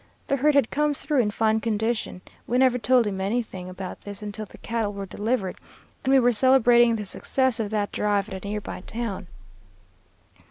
The 0.25 0.37
herd 0.37 0.55
had 0.55 0.71
come 0.71 0.95
through 0.95 1.19
in 1.19 1.29
fine 1.29 1.59
condition. 1.59 2.21
We 2.47 2.57
never 2.57 2.79
told 2.79 3.05
him 3.05 3.21
anything 3.21 3.69
about 3.69 4.01
this 4.01 4.23
until 4.23 4.47
the 4.47 4.57
cattle 4.57 4.91
were 4.93 5.05
delivered, 5.05 5.59
and 6.03 6.11
we 6.11 6.17
were 6.19 6.31
celebrating 6.33 6.95
the 6.95 7.05
success 7.05 7.59
of 7.59 7.69
that 7.69 7.91
drive 7.91 8.27
at 8.27 8.43
a 8.43 8.47
near 8.49 8.61
by 8.61 8.79
town. 8.81 9.27